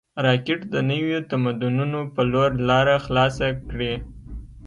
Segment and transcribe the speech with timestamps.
[0.25, 3.93] راکټ د نویو تمدنونو په لور لاره خلاصه کړې